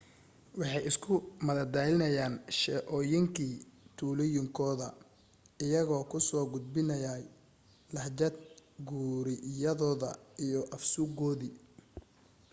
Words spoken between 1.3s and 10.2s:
madadaalinayeen sheeooyinkii tuulooyinkooda iyagoo ku soo gudbinayay lahjad guriyadooda